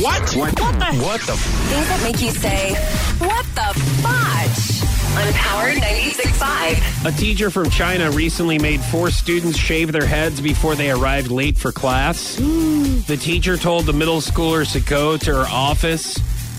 What? 0.00 0.36
What? 0.36 0.54
The? 0.54 1.02
What 1.02 1.20
the? 1.22 1.32
Things 1.34 1.88
that 1.88 2.00
make 2.04 2.20
you 2.22 2.30
say, 2.30 2.74
what 3.18 3.44
the 3.56 3.80
fudge? 4.00 4.78
On 5.18 5.32
Power 5.32 5.70
96.5. 5.72 7.06
A 7.06 7.18
teacher 7.18 7.50
from 7.50 7.68
China 7.68 8.08
recently 8.12 8.58
made 8.58 8.80
four 8.80 9.10
students 9.10 9.58
shave 9.58 9.90
their 9.90 10.06
heads 10.06 10.40
before 10.40 10.76
they 10.76 10.92
arrived 10.92 11.32
late 11.32 11.58
for 11.58 11.72
class. 11.72 12.36
the 12.36 13.18
teacher 13.20 13.56
told 13.56 13.86
the 13.86 13.92
middle 13.92 14.20
schoolers 14.20 14.72
to 14.74 14.80
go 14.80 15.16
to 15.16 15.34
her 15.34 15.46
office 15.48 16.16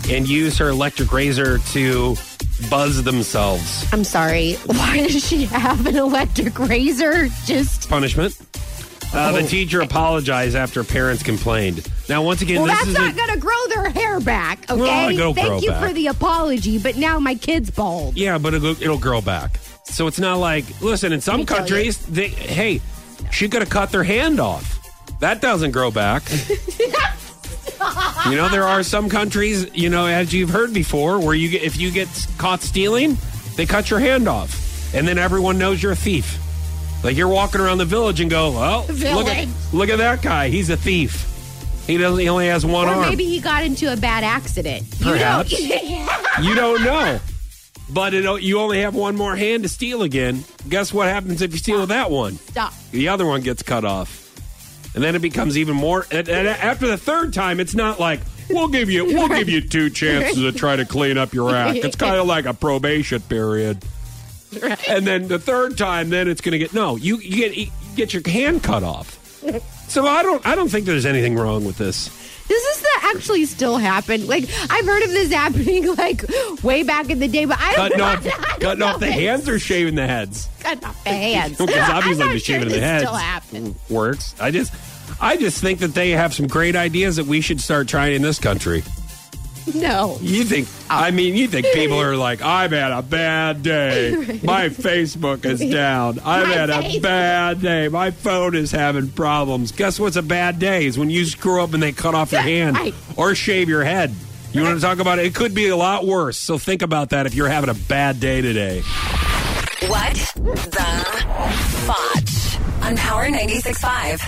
and 0.09 0.27
use 0.27 0.57
her 0.57 0.67
electric 0.69 1.13
razor 1.13 1.59
to 1.71 2.15
buzz 2.69 3.03
themselves. 3.03 3.85
I'm 3.93 4.03
sorry. 4.03 4.53
Why 4.65 5.07
does 5.07 5.25
she 5.25 5.45
have 5.45 5.85
an 5.85 5.95
electric 5.95 6.59
razor? 6.59 7.29
Just 7.45 7.87
Punishment. 7.87 8.35
Uh, 9.13 9.31
The 9.31 9.43
teacher 9.47 9.81
apologized 9.81 10.55
after 10.55 10.83
parents 10.83 11.23
complained. 11.23 11.87
Now, 12.07 12.21
once 12.23 12.41
again, 12.41 12.57
well, 12.61 12.67
this 12.67 12.77
that's 12.77 12.89
is 12.89 12.93
not 12.95 13.11
a- 13.13 13.15
going 13.15 13.29
to 13.29 13.37
grow 13.39 13.67
their 13.69 13.89
hair 13.89 14.19
back. 14.19 14.69
Okay, 14.69 14.79
Well, 14.79 15.09
it'll 15.09 15.33
thank 15.33 15.47
grow 15.47 15.59
you 15.61 15.69
back. 15.69 15.87
for 15.87 15.93
the 15.93 16.07
apology, 16.07 16.77
but 16.77 16.95
now 16.97 17.17
my 17.19 17.35
kid's 17.35 17.69
bald. 17.71 18.15
Yeah, 18.17 18.37
but 18.37 18.53
it'll, 18.53 18.81
it'll 18.81 18.97
grow 18.99 19.21
back. 19.21 19.59
So 19.83 20.05
it's 20.07 20.19
not 20.19 20.35
like, 20.37 20.65
listen, 20.81 21.11
in 21.11 21.21
some 21.21 21.37
me 21.41 21.45
tell 21.45 21.57
you. 21.57 21.59
countries, 21.61 21.97
they, 22.05 22.27
hey, 22.29 22.81
she 23.31 23.49
could 23.49 23.61
have 23.61 23.69
cut 23.69 23.91
their 23.91 24.03
hand 24.03 24.39
off. 24.39 24.75
That 25.19 25.41
doesn't 25.41 25.71
grow 25.71 25.89
back. 25.91 26.23
you 28.29 28.35
know, 28.35 28.49
there 28.49 28.63
are 28.67 28.83
some 28.83 29.09
countries, 29.09 29.67
you 29.73 29.89
know, 29.89 30.05
as 30.05 30.33
you've 30.33 30.49
heard 30.49 30.73
before, 30.73 31.19
where 31.19 31.33
you 31.35 31.49
get, 31.49 31.63
if 31.63 31.77
you 31.77 31.91
get 31.91 32.07
caught 32.37 32.61
stealing, 32.61 33.17
they 33.55 33.65
cut 33.65 33.89
your 33.89 33.99
hand 33.99 34.27
off. 34.27 34.93
And 34.93 35.07
then 35.07 35.17
everyone 35.17 35.57
knows 35.57 35.81
you're 35.81 35.91
a 35.93 35.95
thief. 35.95 36.39
Like 37.03 37.15
you're 37.15 37.27
walking 37.29 37.61
around 37.61 37.77
the 37.77 37.85
village 37.85 38.19
and 38.19 38.29
go, 38.29 38.51
well, 38.51 38.85
look 38.89 39.27
at, 39.27 39.47
look 39.73 39.89
at 39.89 39.97
that 39.99 40.21
guy. 40.21 40.49
He's 40.49 40.69
a 40.69 40.77
thief. 40.77 41.25
He 41.87 41.97
doesn't. 41.97 42.19
He 42.19 42.29
only 42.29 42.47
has 42.47 42.65
one 42.65 42.87
Or 42.87 42.91
arm. 42.91 43.09
maybe 43.09 43.25
he 43.25 43.39
got 43.39 43.63
into 43.63 43.91
a 43.91 43.97
bad 43.97 44.23
accident. 44.23 44.85
Perhaps. 45.01 45.51
You 45.51 45.69
don't, 45.69 46.43
You 46.43 46.55
don't 46.55 46.83
know. 46.83 47.19
But 47.91 48.13
it, 48.13 48.43
you 48.43 48.59
only 48.59 48.81
have 48.81 48.93
one 48.93 49.15
more 49.15 49.35
hand 49.35 49.63
to 49.63 49.69
steal 49.69 50.03
again. 50.03 50.43
Guess 50.67 50.93
what 50.93 51.07
happens 51.07 51.41
if 51.41 51.51
you 51.53 51.57
steal 51.57 51.87
that 51.87 52.11
one? 52.11 52.35
Stop. 52.35 52.73
The 52.91 53.07
other 53.07 53.25
one 53.25 53.41
gets 53.41 53.63
cut 53.63 53.83
off. 53.85 54.25
And 54.93 55.03
then 55.03 55.15
it 55.15 55.21
becomes 55.23 55.57
even 55.57 55.75
more. 55.75 56.05
And, 56.11 56.29
and 56.29 56.47
after 56.47 56.85
the 56.87 56.97
third 56.97 57.33
time, 57.33 57.59
it's 57.59 57.73
not 57.73 57.99
like 57.99 58.19
we'll 58.49 58.67
give 58.67 58.89
you 58.91 59.05
we'll 59.05 59.27
give 59.29 59.49
you 59.49 59.61
two 59.61 59.89
chances 59.89 60.35
to 60.35 60.51
try 60.51 60.75
to 60.75 60.85
clean 60.85 61.17
up 61.17 61.33
your 61.33 61.55
act. 61.55 61.77
It's 61.77 61.95
kind 61.95 62.17
of 62.17 62.27
like 62.27 62.45
a 62.45 62.53
probation 62.53 63.21
period. 63.21 63.83
And 64.87 65.05
then 65.05 65.27
the 65.27 65.39
third 65.39 65.77
time, 65.77 66.09
then 66.09 66.27
it's 66.27 66.41
going 66.41 66.53
to 66.53 66.57
get 66.59 66.73
no. 66.73 66.95
You, 66.95 67.17
you 67.17 67.35
get 67.35 67.55
you 67.57 67.67
get 67.95 68.13
your 68.13 68.23
hand 68.27 68.63
cut 68.63 68.83
off. 68.83 69.15
So 69.87 70.05
I 70.07 70.23
don't 70.23 70.45
I 70.45 70.55
don't 70.55 70.69
think 70.69 70.85
there's 70.85 71.05
anything 71.05 71.35
wrong 71.35 71.65
with 71.65 71.77
this. 71.77 72.07
Does 72.47 72.63
this 72.63 72.83
not 72.95 73.15
actually 73.15 73.45
still 73.45 73.77
happen? 73.77 74.25
Like 74.25 74.45
I've 74.71 74.85
heard 74.85 75.03
of 75.03 75.11
this 75.11 75.31
happening 75.33 75.95
like 75.95 76.23
way 76.63 76.81
back 76.83 77.09
in 77.11 77.19
the 77.19 77.27
day, 77.27 77.45
but 77.45 77.57
I 77.59 77.75
don't 77.75 77.75
Cutting 77.75 77.97
know. 77.99 78.03
off 78.05 78.25
I 78.25 78.29
don't 78.57 78.59
cutting 78.59 78.81
off 78.83 78.99
the 78.99 79.11
hands 79.11 79.47
or 79.47 79.59
shaving 79.59 79.93
the 79.95 80.07
heads. 80.07 80.49
Cutting 80.61 80.83
off 80.83 81.03
the 81.03 81.09
hands. 81.11 81.57
Because 81.57 81.89
obviously 81.89 82.23
the 82.25 82.29
sure 82.31 82.39
shaving 82.39 82.69
the 82.69 82.73
this 82.75 82.83
head 82.83 83.01
still 83.01 83.13
happens. 83.15 83.89
works. 83.89 84.35
I 84.39 84.49
just, 84.49 84.73
I 85.21 85.37
just 85.37 85.61
think 85.61 85.79
that 85.79 85.93
they 85.93 86.09
have 86.11 86.33
some 86.33 86.47
great 86.47 86.75
ideas 86.75 87.17
that 87.17 87.27
we 87.27 87.41
should 87.41 87.61
start 87.61 87.87
trying 87.87 88.15
in 88.15 88.23
this 88.23 88.39
country. 88.39 88.83
No. 89.79 90.17
You 90.21 90.43
think? 90.43 90.67
I 90.89 91.11
mean, 91.11 91.35
you 91.35 91.47
think 91.47 91.67
people 91.73 91.99
are 92.01 92.15
like, 92.15 92.41
I've 92.41 92.71
had 92.71 92.91
a 92.91 93.01
bad 93.01 93.61
day. 93.63 94.15
My 94.43 94.69
Facebook 94.69 95.45
is 95.45 95.59
down. 95.59 96.19
I've 96.19 96.47
My 96.47 96.53
had 96.53 96.69
a 96.69 96.99
bad 96.99 97.61
day. 97.61 97.87
My 97.87 98.11
phone 98.11 98.55
is 98.55 98.71
having 98.71 99.09
problems. 99.11 99.71
Guess 99.71 99.99
what's 99.99 100.15
a 100.15 100.21
bad 100.21 100.59
day? 100.59 100.85
Is 100.85 100.97
when 100.97 101.09
you 101.09 101.25
screw 101.25 101.61
up 101.63 101.73
and 101.73 101.81
they 101.83 101.91
cut 101.91 102.15
off 102.15 102.31
your 102.31 102.41
hand 102.41 102.75
Right. 102.77 102.93
or 103.15 103.35
shave 103.35 103.69
your 103.69 103.83
head. 103.83 104.13
You 104.51 104.63
want 104.63 104.75
to 104.75 104.81
talk 104.81 104.97
about 104.99 105.19
it? 105.19 105.25
It 105.25 105.35
could 105.35 105.53
be 105.53 105.67
a 105.67 105.75
lot 105.77 106.05
worse. 106.07 106.37
So 106.37 106.57
think 106.57 106.81
about 106.81 107.11
that 107.11 107.25
if 107.27 107.35
you're 107.35 107.49
having 107.49 107.69
a 107.69 107.75
bad 107.75 108.19
day 108.19 108.41
today. 108.41 108.81
What 109.87 110.13
the 110.13 110.81
fudge? 111.85 112.57
On 112.83 112.95
Power 112.97 113.25
96.5. 113.27 114.19